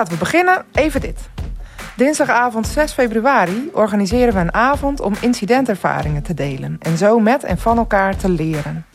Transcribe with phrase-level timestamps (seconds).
[0.00, 1.28] Voordat we beginnen, even dit.
[1.96, 7.58] Dinsdagavond 6 februari organiseren we een avond om incidentervaringen te delen en zo met en
[7.58, 8.86] van elkaar te leren.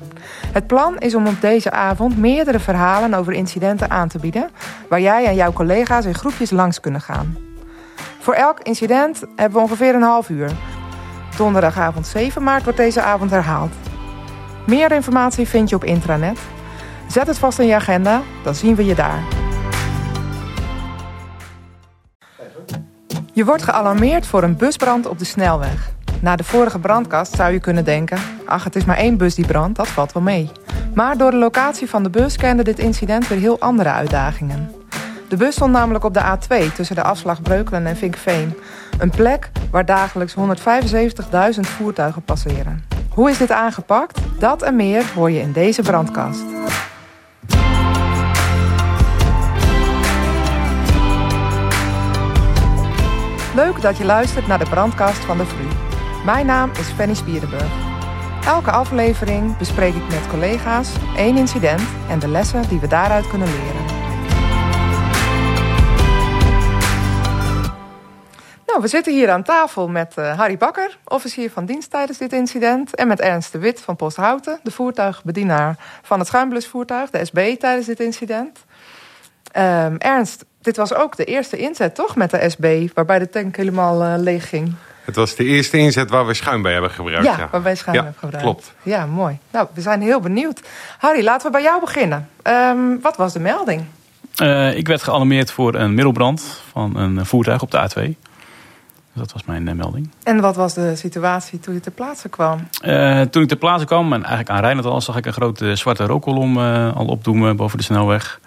[0.52, 4.50] Het plan is om op deze avond meerdere verhalen over incidenten aan te bieden,
[4.90, 7.38] waar jij en jouw collega's in groepjes langs kunnen gaan.
[8.20, 10.52] Voor elk incident hebben we ongeveer een half uur.
[11.38, 13.74] Donderdagavond 7 maart wordt deze avond herhaald.
[14.68, 16.40] Meer informatie vind je op intranet.
[17.08, 19.45] Zet het vast in je agenda, dan zien we je daar.
[23.36, 25.92] Je wordt gealarmeerd voor een busbrand op de snelweg.
[26.22, 28.18] Na de vorige brandkast zou je kunnen denken...
[28.46, 30.52] ach, het is maar één bus die brandt, dat valt wel mee.
[30.94, 34.72] Maar door de locatie van de bus kende dit incident weer heel andere uitdagingen.
[35.30, 38.58] De bus stond namelijk op de A2 tussen de afslag Breukelen en Vinkveen.
[38.98, 40.36] Een plek waar dagelijks
[41.56, 42.84] 175.000 voertuigen passeren.
[43.10, 44.20] Hoe is dit aangepakt?
[44.40, 46.44] Dat en meer hoor je in deze brandkast.
[53.56, 55.68] Leuk dat je luistert naar de brandkast van de VRU.
[56.26, 57.72] Mijn naam is Fanny Spierenburg.
[58.46, 63.48] Elke aflevering bespreek ik met collega's één incident en de lessen die we daaruit kunnen
[63.48, 63.86] leren.
[68.66, 72.34] Nou, we zitten hier aan tafel met uh, Harry Bakker, officier van dienst tijdens dit
[72.34, 72.96] incident.
[72.96, 77.86] En met Ernst de Wit van Posthouten, de voertuigbedienaar van het schuimblusvoertuig, de SB, tijdens
[77.86, 78.66] dit incident.
[79.58, 83.56] Um, Ernst, dit was ook de eerste inzet, toch, met de SB, waarbij de tank
[83.56, 84.74] helemaal uh, leeg ging.
[85.06, 87.26] Het was de eerste inzet waar we schuim bij hebben gebruikt.
[87.26, 87.48] Ja, ja.
[87.52, 88.48] waar wij schuim ja, hebben gebruikt.
[88.48, 88.74] Klopt.
[88.84, 89.38] Ja, mooi.
[89.52, 90.62] Nou, we zijn heel benieuwd.
[90.98, 92.30] Harry, laten we bij jou beginnen.
[92.44, 93.84] Um, wat was de melding?
[94.42, 98.02] Uh, ik werd gealarmeerd voor een middelbrand van een voertuig op de A2.
[99.14, 100.10] Dus dat was mijn uh, melding.
[100.24, 102.68] En wat was de situatie toen je ter plaatse kwam?
[102.86, 106.06] Uh, toen ik ter plaatse kwam, en eigenlijk aanrijdend al, zag ik een grote zwarte
[106.06, 106.58] rookkolom
[106.90, 108.40] al opdoemen boven de snelweg.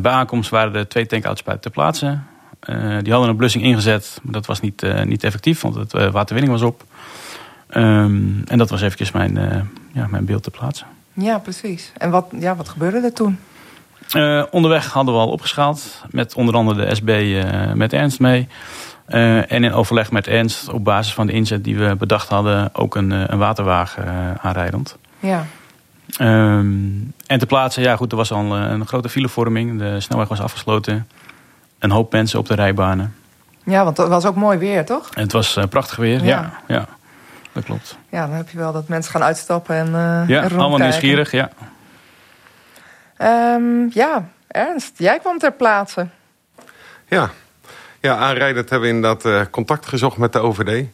[0.00, 2.18] Bij aankomst waren er twee tankauto's bij ter plaatse.
[2.70, 5.92] Uh, die hadden een blussing ingezet, maar dat was niet, uh, niet effectief, want het
[5.92, 6.84] waterwinning was op.
[7.76, 9.34] Um, en dat was eventjes mijn,
[9.92, 10.86] ja, mijn beeld te plaatsen.
[11.12, 11.92] Ja, precies.
[11.98, 13.38] En wat, ja, wat gebeurde er toen?
[14.50, 17.42] onderweg hadden we al opgeschaald, met onder andere de SB
[17.76, 18.48] met Ernst mee.
[19.06, 22.94] en in overleg met Ernst, op basis van de inzet die we bedacht hadden, ook
[22.94, 24.96] een, een waterwagen aanrijdend.
[25.20, 25.46] Ja.
[26.20, 29.78] Um, en te plaatsen, ja goed, er was al een grote filevorming.
[29.78, 31.08] De snelweg was afgesloten
[31.84, 33.14] een hoop mensen op de rijbanen.
[33.64, 35.10] Ja, want het was ook mooi weer, toch?
[35.14, 36.52] En het was uh, prachtig weer, ja.
[36.66, 36.74] ja.
[36.74, 36.86] ja.
[37.52, 37.98] Dat klopt.
[38.08, 41.50] Ja, dan heb je wel dat mensen gaan uitstappen en uh, Ja, allemaal nieuwsgierig, ja.
[43.18, 46.06] Um, ja, Ernst, jij kwam ter plaatse.
[47.08, 47.30] Ja,
[48.00, 50.86] ja aanrijdend hebben we inderdaad uh, contact gezocht met de OVD.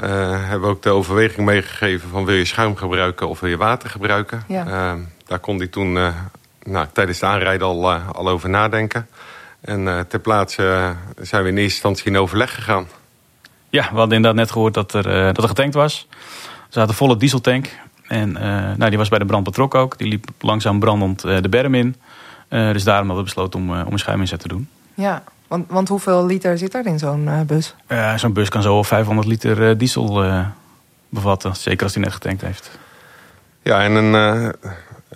[0.00, 0.08] Uh,
[0.48, 3.90] hebben we ook de overweging meegegeven van wil je schuim gebruiken of wil je water
[3.90, 4.42] gebruiken.
[4.48, 4.66] Ja.
[4.66, 5.92] Uh, daar kon hij toen
[6.62, 9.06] nou, tijdens de aanrijden al, al over nadenken.
[9.66, 12.86] En uh, ter plaatse uh, zijn we in eerste instantie in overleg gegaan.
[13.68, 16.06] Ja, we hadden inderdaad net gehoord dat er, uh, dat er getankt was.
[16.10, 16.16] Er
[16.68, 17.78] zat een volle dieseltank.
[18.06, 18.32] En
[18.78, 19.98] nou, die was bij de brand betrokken ook.
[19.98, 21.96] Die liep langzaam brandend de berm in.
[22.48, 24.68] dus daarom hadden we besloten om, om een schuiminzet te doen.
[24.94, 27.74] Ja, want, want hoeveel liter zit er in zo'n bus?
[28.16, 30.24] zo'n bus kan zo 500 liter diesel
[31.08, 31.56] bevatten.
[31.56, 32.70] Zeker als hij net getankt heeft.
[33.62, 34.54] Ja, en een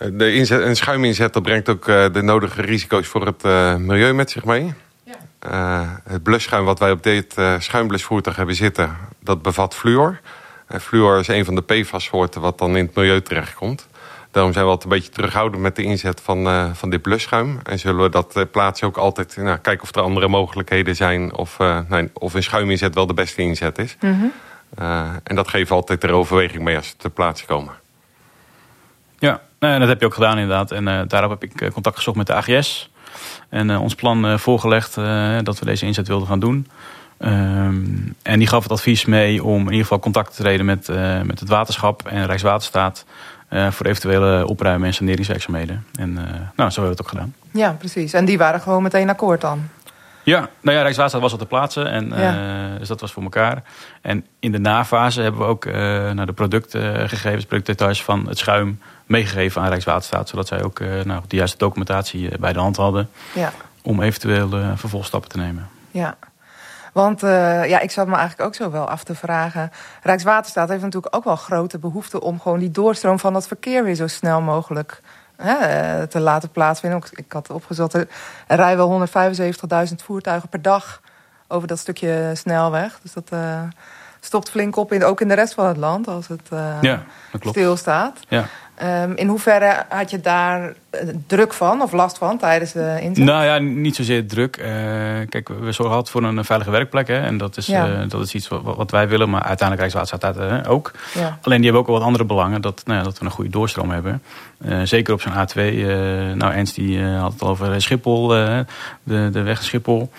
[0.08, 4.30] de inzet, een schuiminzet brengt ook uh, de nodige risico's voor het uh, milieu met
[4.30, 4.74] zich mee.
[5.04, 5.16] Ja.
[5.50, 10.20] Uh, het blusschuim wat wij op dit schuimblusvoertuig hebben zitten, dat bevat fluor.
[10.66, 13.88] En fluor is een van de PFAS-soorten wat dan in het milieu terechtkomt.
[14.30, 17.60] Daarom zijn we altijd een beetje terughoudend met de inzet van, van dit blusschuim.
[17.62, 21.36] En zullen we dat plaatsen ook altijd nou, kijken of er andere mogelijkheden zijn...
[21.36, 21.58] of,
[21.88, 23.96] nee, of een schuiminzet wel de beste inzet is.
[24.00, 24.32] Mm -hmm.
[25.22, 27.74] en dat geven we altijd ter overweging mee als we ter plaatse komen.
[29.18, 30.70] Ja, nou, dat heb je ook gedaan inderdaad.
[30.70, 32.90] En uh, daarop heb ik contact gezocht met de AGS.
[33.48, 34.94] En uh, ons plan uh, voorgelegd
[35.44, 36.68] dat we deze inzet wilden gaan doen.
[37.18, 40.88] Um, en die gaf het advies mee om in ieder geval contact te treden met,
[41.24, 43.04] met het waterschap en Rijkswaterstaat.
[43.50, 45.86] Voor eventuele opruimen en saneringswerkzaamheden.
[45.94, 46.12] En
[46.56, 47.34] nou, zo hebben we het ook gedaan.
[47.50, 48.12] Ja, precies.
[48.12, 49.68] En die waren gewoon meteen akkoord dan?
[50.22, 51.86] Ja, nou ja, Rijkswaterstaat was op de plaatsen.
[51.86, 52.34] En, ja.
[52.72, 53.62] uh, dus dat was voor elkaar.
[54.00, 55.64] En in de nafase hebben we ook
[56.14, 60.28] naar de productgegevens, productdetails van het schuim meegegeven aan Rijkswaterstaat.
[60.28, 63.08] Zodat zij ook nou, de juiste documentatie bij de hand hadden.
[63.34, 63.52] Ja.
[63.82, 65.68] Om eventueel vervolgstappen te nemen.
[65.90, 66.16] Ja.
[66.92, 69.70] Want ja, ik zat me eigenlijk ook zo wel af te vragen.
[70.02, 73.94] Rijkswaterstaat heeft natuurlijk ook wel grote behoefte om gewoon die doorstroom van dat verkeer weer
[73.94, 75.00] zo snel mogelijk
[75.36, 77.02] hè, te laten plaatsvinden.
[77.10, 78.08] Ik had opgezocht, er
[78.46, 79.06] rijden wel
[79.88, 81.00] 175.000 voertuigen per dag
[81.48, 82.98] over dat stukje snelweg.
[83.02, 83.62] Dus dat, uh,
[84.20, 86.48] stopt flink op, in, ook in de rest van het land, als het
[86.80, 87.02] ja,
[87.32, 87.56] dat klopt.
[87.56, 88.18] stilstaat.
[88.28, 88.48] Ja.
[88.82, 90.74] Um, in hoeverre had je daar
[91.26, 93.24] druk van of last van tijdens de inzet?
[93.24, 94.56] Nou ja, niet zozeer druk.
[94.56, 94.66] Uh,
[95.28, 97.08] kijk, we zorgen altijd voor een veilige werkplek.
[97.08, 97.88] Hè, en dat is, ja.
[97.88, 100.90] uh, dat is iets wat, wat, wij willen, maar uiteindelijk Rijkswaterstaat uh, ook.
[101.14, 101.38] Ja.
[101.42, 102.60] Alleen die hebben ook wel wat andere belangen.
[102.60, 104.22] Dat, nou ja, dat we een goede doorstroom hebben.
[104.84, 105.54] zeker op zo'n A2.
[106.34, 108.66] nou, Ernst die had het al over Schiphol, de,
[109.04, 110.10] de weg Schiphol.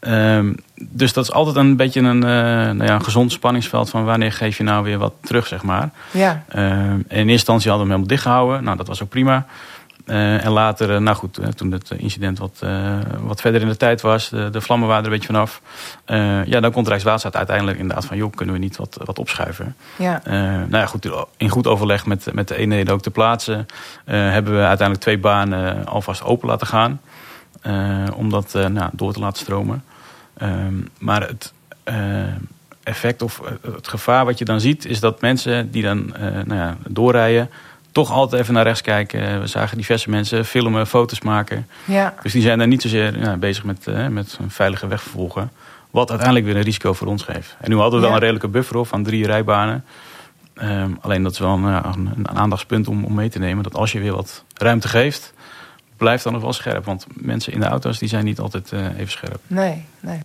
[0.00, 4.04] Um, dus dat is altijd een beetje een, uh, nou ja, een gezond spanningsveld van
[4.04, 5.90] wanneer geef je nou weer wat terug, zeg maar.
[6.10, 6.44] Ja.
[6.56, 8.64] Um, in eerste instantie hadden we hem helemaal dicht gehouden.
[8.64, 9.46] Nou, dat was ook prima.
[10.06, 12.64] Uh, en later, uh, nou goed, toen het incident wat,
[13.20, 15.60] wat verder in de tijd was, de, de vlammen waren er een beetje vanaf.
[16.46, 19.76] ja, dan komt Rijkswaterstaat uiteindelijk inderdaad van, joh, kunnen we niet wat, wat opschuiven?
[19.96, 20.20] Ja.
[20.24, 23.66] nou ja, goed, in goed overleg met, met de eenheden ook te plaatsen,
[24.04, 27.00] hebben we uiteindelijk twee banen alvast open laten gaan.
[28.14, 29.84] om dat nou, door te laten stromen.
[30.42, 31.52] Um, maar het
[31.84, 31.94] uh,
[32.82, 33.42] effect of
[33.74, 37.50] het gevaar wat je dan ziet, is dat mensen die dan uh, nou ja, doorrijden,
[37.92, 39.40] toch altijd even naar rechts kijken.
[39.40, 41.66] We zagen diverse mensen filmen, foto's maken.
[41.84, 42.14] Ja.
[42.22, 45.50] Dus die zijn daar niet zozeer ja, bezig met, uh, met een veilige weg vervolgen.
[45.90, 47.56] Wat uiteindelijk weer een risico voor ons geeft.
[47.60, 48.14] En nu hadden we wel Ja.
[48.14, 49.84] een redelijke buffer op van drie rijbanen.
[50.62, 53.62] Um, alleen dat is wel een, ja, een, een aandachtspunt om, om mee te nemen.
[53.62, 55.32] Dat als je weer wat ruimte geeft,
[56.00, 56.84] blijf dan nog wel scherp.
[56.84, 59.40] Want mensen in de auto's die zijn niet altijd uh, even scherp.
[59.46, 60.18] Nee, nee.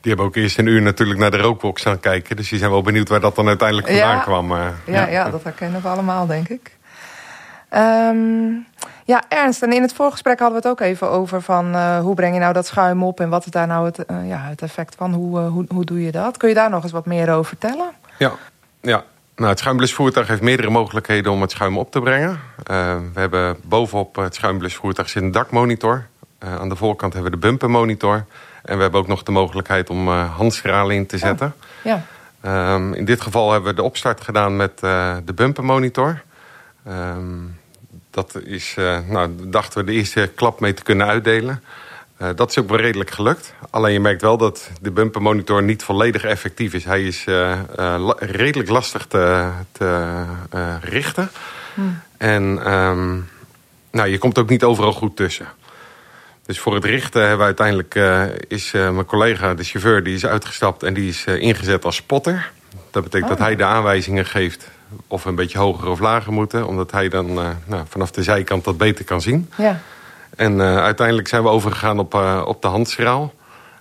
[0.00, 2.36] Die hebben ook eerst een uur natuurlijk naar de rookbox staan kijken.
[2.36, 4.22] Dus die zijn wel benieuwd waar dat dan uiteindelijk vandaan Ja.
[4.22, 4.52] kwam.
[4.52, 4.66] eh.
[4.86, 5.30] Ja, ja.
[5.30, 6.76] dat herkennen we allemaal, denk ik.
[7.68, 8.50] Ehm,
[9.04, 12.14] ja, Ernst, en in het voorgesprek hadden we het ook even over van eh, hoe
[12.14, 14.62] breng je nou dat schuim op en wat is daar nou het, eh, ja, het
[14.62, 15.12] effect van?
[15.12, 16.36] Hoe, eh, hoe, hoe doe je dat?
[16.36, 17.90] Kun je daar nog eens wat meer over vertellen?
[18.18, 18.32] Ja,
[18.80, 19.04] ja.
[19.36, 22.30] Nou, het schuimblusvoertuig heeft meerdere mogelijkheden om het schuim op te brengen.
[22.70, 26.06] Uh, we hebben bovenop het schuimblusvoertuig zit een dakmonitor.
[26.44, 28.24] Uh, aan de voorkant hebben we de bumpermonitor.
[28.62, 31.54] En we hebben ook nog de mogelijkheid om uh, handstralen in te zetten.
[31.84, 32.04] Ja,
[32.46, 34.78] Um, in dit geval hebben we de opstart gedaan met
[35.24, 36.22] de bumpermonitor.
[36.88, 37.58] Um,
[38.10, 38.74] dat is,
[39.08, 41.62] nou, dachten we de eerste klap mee te kunnen uitdelen.
[42.22, 43.54] Uh, dat is ook wel redelijk gelukt.
[43.70, 46.84] Alleen je merkt wel dat de bumpermonitor niet volledig effectief is.
[46.84, 50.24] Hij is uh, la redelijk lastig te, te
[50.80, 51.30] richten.
[51.74, 52.00] Hmm.
[52.16, 53.28] En um,
[53.90, 55.46] nou, je komt ook niet overal goed tussen.
[56.46, 57.94] Dus voor het richten hebben we uiteindelijk
[58.48, 62.50] is mijn collega, de chauffeur, die is uitgestapt en die is ingezet als spotter.
[62.90, 63.36] Dat betekent oh.
[63.36, 64.68] dat hij de aanwijzingen geeft
[65.06, 67.34] of we een beetje hoger of lager moeten, omdat hij dan
[67.64, 69.50] nou, vanaf de zijkant dat beter kan zien.
[69.56, 69.80] ja.
[70.36, 72.14] En uiteindelijk zijn we overgegaan op,
[72.46, 73.34] op de handschraal.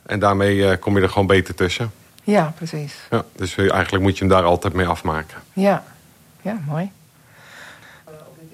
[0.06, 1.92] En daarmee kom je er gewoon beter tussen.
[2.24, 2.95] Ja, precies.
[3.09, 5.38] Ja, dus eigenlijk moet je hem daar altijd mee afmaken.
[5.53, 5.83] Ja,
[6.42, 6.92] ja mooi.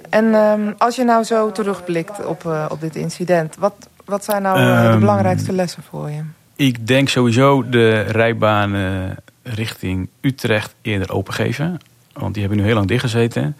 [0.09, 4.41] En um, als je nou zo terugblikt op, uh, op dit incident, wat, wat zijn
[4.41, 6.21] nou um, de belangrijkste lessen voor je?
[6.55, 11.79] Ik denk sowieso de rijbanen richting Utrecht eerder opengeven.
[12.13, 13.57] Want die hebben nu heel lang dichtgezeten.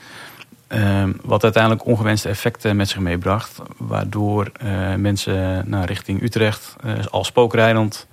[0.69, 3.61] Um, wat uiteindelijk ongewenste effecten met zich meebracht.
[3.77, 6.75] Waardoor uh, mensen nou, richting Utrecht
[7.09, 8.07] al spookrijdend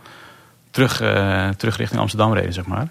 [0.70, 0.96] terug,
[1.56, 2.88] terug richting Amsterdam reden, zeg maar.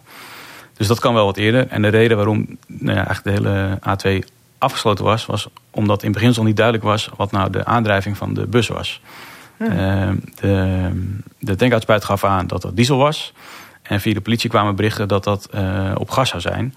[0.77, 1.68] Dus dat kan wel wat eerder.
[1.68, 4.27] En de reden waarom nou ja, eigenlijk de hele A2
[4.57, 8.48] afgesloten was, was omdat in beginsel niet duidelijk was wat nou de aandrijving van de
[8.48, 9.01] bus was.
[9.57, 9.71] Hmm.
[9.71, 10.89] Uh, de,
[11.39, 13.33] de tankuitspuit gaf aan dat dat diesel was.
[13.81, 16.75] En via de politie kwamen berichten dat dat uh, op gas zou zijn.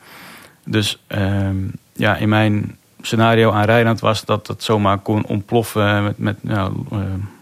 [0.68, 1.48] Dus uh,
[1.92, 6.72] ja, in mijn scenario aan Rijnland was dat het zomaar kon ontploffen met, met nou,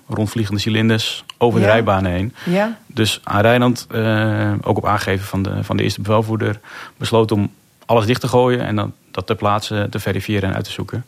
[0.09, 1.67] rondvliegende cilinders over Ja.
[1.67, 2.35] de rijbanen heen.
[2.45, 6.61] Ja, Dus aan Rijnland, uh, ook op aangeven van de, van de eerste bevelvoerder,
[6.97, 7.51] besloot om
[7.87, 11.05] alles dicht te gooien en dan dat ter plaatse te verifiëren en uit te zoeken.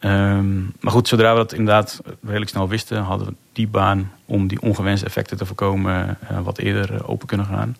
[0.00, 4.46] Um, maar goed, zodra we dat inderdaad redelijk snel wisten, hadden we die baan om
[4.46, 7.76] die ongewenste effecten te voorkomen uh, wat eerder open kunnen gaan.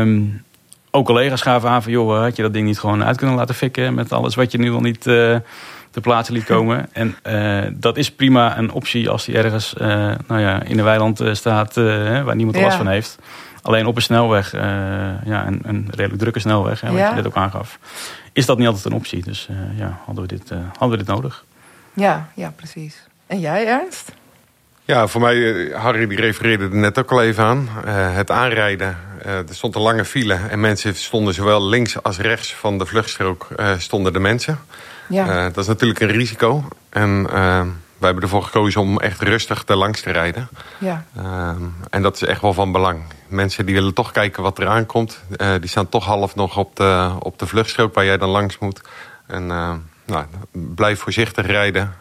[0.00, 0.42] Um,
[0.90, 3.54] ook collega's gaven aan van, joh, had je dat ding niet gewoon uit kunnen laten
[3.54, 5.36] fikken met alles wat je nu al niet uh,
[5.90, 6.88] te plaatsen liet komen.
[6.92, 9.74] En uh, dat is prima een optie als die ergens
[10.26, 12.66] nou ja, in de weiland staat waar niemand er Ja.
[12.66, 13.18] last van heeft.
[13.62, 17.08] Alleen op een snelweg, ja, een, een, redelijk drukke snelweg, hè, wat Ja.
[17.08, 17.78] je net ook aangaf,
[18.32, 19.22] is dat niet altijd een optie.
[19.22, 21.44] Dus ja, hadden we, dit, hadden we dit nodig.
[21.94, 23.06] ja, ja, precies.
[23.26, 24.12] En jij, Ernst?
[24.84, 27.68] Ja, voor mij, eh, Harry die refereerde er net ook al even aan.
[27.86, 32.18] Uh, het aanrijden, uh, er stond een lange file en mensen stonden zowel links als
[32.18, 34.58] rechts van de vluchtstrook uh, stonden de mensen.
[35.08, 35.44] Ja.
[35.48, 36.68] dat is natuurlijk een risico.
[36.90, 37.22] En
[37.98, 40.48] wij hebben ervoor gekozen om echt rustig erlangs te rijden.
[40.78, 41.04] Ja.
[41.90, 43.02] en dat is echt wel van belang.
[43.26, 45.20] Mensen die willen toch kijken wat er aankomt.
[45.60, 48.80] die staan toch half nog op de, op de vluchtstrook waar jij dan langs moet.
[49.26, 49.46] En
[50.04, 51.94] nou, blijf voorzichtig rijden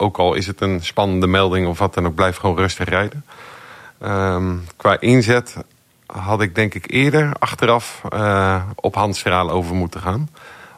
[0.00, 3.24] ook al is het een spannende melding of wat dan ook, blijf gewoon rustig rijden.
[4.02, 5.56] Um, qua inzet,
[6.06, 10.28] had ik denk ik eerder achteraf uh, op handstralen over moeten gaan.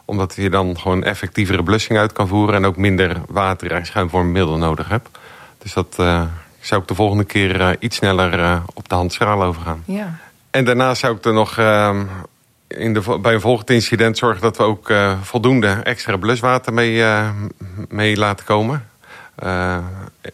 [0.05, 2.55] Omdat je dan gewoon effectievere blussing uit kan voeren...
[2.55, 5.09] en ook minder water en schuimvormmiddel nodig hebt.
[5.57, 6.21] Dus dat uh,
[6.59, 9.83] zou ik de volgende keer uh, iets sneller op de handstralen overgaan.
[9.85, 10.17] Ja.
[10.51, 12.05] En daarna zou ik er nog ehm,
[12.67, 14.41] in de, bij een volgend incident zorgen...
[14.41, 17.03] dat we ook voldoende extra bluswater mee,
[17.89, 18.91] mee laten komen...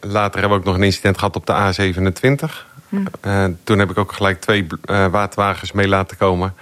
[0.00, 2.68] later hebben we ook nog een incident gehad op de A27.
[2.90, 6.54] Uh, toen heb ik ook gelijk twee uh, waterwagens mee laten komen.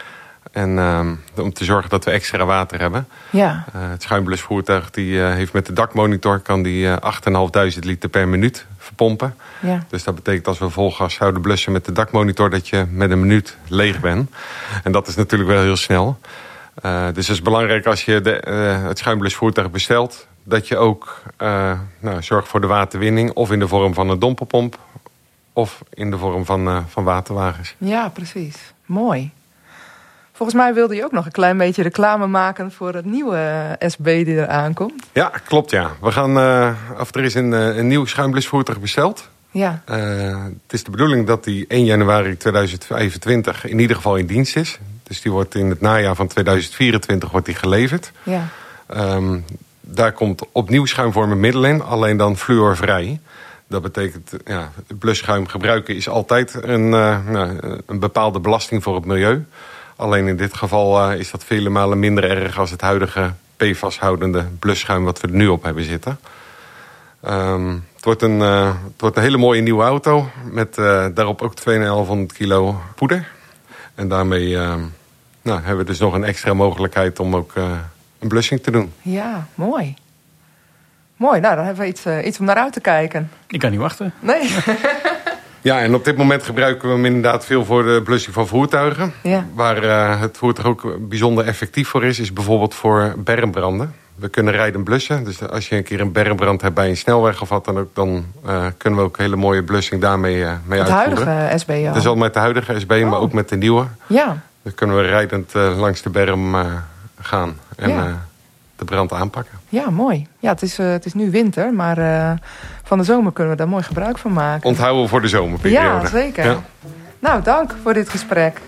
[0.53, 1.01] En uh,
[1.35, 3.09] om te zorgen dat we extra water hebben.
[3.31, 3.65] Ja.
[3.73, 6.39] het schuimblusvoertuig die, heeft met de dakmonitor...
[6.39, 6.99] kan die 8.500
[7.81, 9.35] liter per minuut verpompen.
[9.61, 9.85] Ja.
[9.89, 12.51] Dus dat betekent als we vol gas zouden blussen met de dakmonitor...
[12.51, 14.31] dat je met een minuut leeg bent.
[14.85, 16.19] En dat is natuurlijk wel heel snel.
[16.83, 18.51] dus het is belangrijk als je de,
[18.87, 20.27] het schuimblusvoertuig bestelt...
[20.49, 21.23] dat je ook
[22.01, 23.33] nou, zorgt voor de waterwinning...
[23.33, 24.79] of in de vorm van een dompelpomp
[25.59, 27.75] of in de vorm van, uh, van waterwagens.
[27.79, 28.73] Ja, precies.
[28.87, 29.31] Mooi.
[30.33, 33.37] Volgens mij wilde je ook nog een klein beetje reclame maken voor het nieuwe
[33.79, 35.07] eh, SB die er aankomt.
[35.13, 35.91] Ja, klopt ja.
[36.01, 39.29] We gaan, uh, of er is een, een nieuw schuimblusvoertuig besteld.
[39.51, 39.83] Ja.
[39.91, 44.57] Uh, het is de bedoeling dat die 1 januari 2025 in ieder geval in dienst
[44.57, 44.79] is.
[45.03, 48.13] Dus die wordt in het najaar van 2024 wordt die geleverd.
[48.23, 48.49] Ja.
[48.97, 49.45] Um,
[49.91, 53.21] daar komt opnieuw schuimvormend middel in, alleen dan fluorvrij.
[53.67, 57.19] Dat betekent, ja, blusschuim gebruiken is altijd een, uh,
[57.87, 59.45] een bepaalde belasting voor het milieu.
[59.97, 64.45] Alleen in dit geval uh, is dat vele malen minder erg als het huidige PFAS-houdende
[64.59, 66.19] blusschuim wat we er nu op hebben zitten.
[67.29, 70.75] Um, het, wordt een, uh, het wordt een hele mooie nieuwe auto met
[71.15, 73.29] daarop ook 2,500 kilo poeder.
[73.95, 74.57] En daarmee
[75.43, 77.53] nou, hebben we dus nog een extra mogelijkheid om ook
[78.19, 78.93] een blushing te doen.
[79.03, 79.95] Ja, mooi.
[81.19, 83.31] Mooi, nou dan hebben we iets, uh, iets om naar uit te kijken.
[83.47, 84.13] Ik kan niet wachten.
[84.21, 84.55] Nee.
[85.61, 89.13] ja, en op dit moment gebruiken we hem inderdaad veel voor de blussing van voertuigen.
[89.23, 89.47] Ja.
[89.55, 93.95] Waar uh, het voertuig ook bijzonder effectief voor is, is bijvoorbeeld voor bermbranden.
[94.15, 95.25] We kunnen rijden blussen.
[95.25, 97.95] Dus als je een keer een bermbrand hebt bij een snelweg of wat dan ook...
[97.95, 101.29] dan uh, kunnen we ook hele mooie blussing daarmee uh, mee het uitvoeren.
[101.29, 101.93] Het huidige SB al?
[101.93, 103.11] Dus al met de huidige SB, oh.
[103.11, 103.87] maar ook met de nieuwe.
[104.07, 104.43] Ja.
[104.63, 106.55] Dan kunnen we rijdend langs de berm
[107.21, 107.57] gaan.
[107.77, 108.27] En, ja
[108.79, 109.59] de brand aanpakken.
[109.69, 110.27] Ja, mooi.
[110.39, 112.31] Ja, het is, uh, het is nu winter, maar uh,
[112.83, 114.69] van de zomer kunnen we daar mooi gebruik van maken.
[114.69, 115.87] Onthouden we voor de zomerperiode.
[115.87, 116.45] Ja, zeker.
[116.45, 116.63] Ja.
[117.19, 118.61] Nou, dank voor dit gesprek.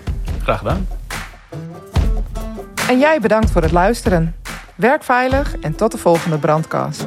[0.43, 0.87] Graag gedaan.
[2.89, 4.35] En jij bedankt voor het luisteren.
[4.75, 7.05] Werk veilig en tot de volgende brandkast.